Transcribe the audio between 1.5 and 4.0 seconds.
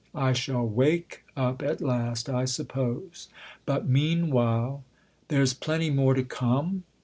at last, I suppose, but